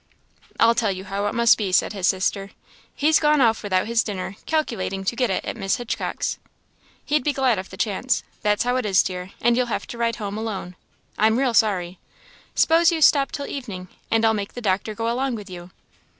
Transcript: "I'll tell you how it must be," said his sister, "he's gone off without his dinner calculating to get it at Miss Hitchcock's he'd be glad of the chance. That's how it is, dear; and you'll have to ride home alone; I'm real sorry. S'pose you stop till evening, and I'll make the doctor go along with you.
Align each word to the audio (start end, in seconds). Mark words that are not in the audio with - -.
"I'll 0.59 0.73
tell 0.73 0.89
you 0.91 1.03
how 1.03 1.27
it 1.27 1.35
must 1.35 1.59
be," 1.59 1.71
said 1.71 1.93
his 1.93 2.07
sister, 2.07 2.49
"he's 2.95 3.19
gone 3.19 3.39
off 3.39 3.61
without 3.61 3.85
his 3.85 4.03
dinner 4.03 4.35
calculating 4.47 5.03
to 5.03 5.15
get 5.15 5.29
it 5.29 5.45
at 5.45 5.55
Miss 5.55 5.75
Hitchcock's 5.75 6.39
he'd 7.05 7.23
be 7.23 7.33
glad 7.33 7.59
of 7.59 7.69
the 7.69 7.77
chance. 7.77 8.23
That's 8.41 8.63
how 8.63 8.77
it 8.77 8.85
is, 8.87 9.03
dear; 9.03 9.29
and 9.41 9.55
you'll 9.55 9.67
have 9.67 9.85
to 9.85 9.99
ride 9.99 10.15
home 10.15 10.39
alone; 10.39 10.75
I'm 11.19 11.37
real 11.37 11.53
sorry. 11.53 11.99
S'pose 12.55 12.91
you 12.91 12.99
stop 12.99 13.31
till 13.31 13.45
evening, 13.45 13.89
and 14.09 14.25
I'll 14.25 14.33
make 14.33 14.53
the 14.53 14.59
doctor 14.59 14.95
go 14.95 15.07
along 15.07 15.35
with 15.35 15.51
you. 15.51 15.69